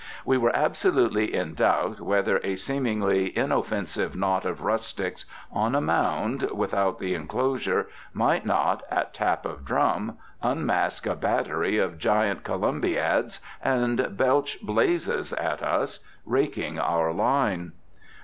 We 0.25 0.35
were 0.35 0.55
absolutely 0.55 1.31
in 1.31 1.53
doubt 1.53 1.99
whether 2.01 2.37
a 2.43 2.55
seemingly 2.55 3.37
inoffensive 3.37 4.15
knot 4.15 4.45
of 4.47 4.63
rustics, 4.63 5.25
on 5.51 5.75
a 5.75 5.79
mound 5.79 6.49
without 6.51 6.97
the 6.97 7.13
inclosure, 7.13 7.87
might 8.11 8.43
not, 8.43 8.81
at 8.89 9.13
tap 9.13 9.45
of 9.45 9.63
drum, 9.63 10.17
unmask 10.41 11.05
a 11.05 11.13
battery 11.15 11.77
of 11.77 11.99
giant 11.99 12.43
columbiads, 12.43 13.41
and 13.63 14.17
belch 14.17 14.59
blazes 14.63 15.33
at 15.33 15.61
us, 15.61 15.99
raking 16.25 16.79
our 16.79 17.13
line. 17.13 17.73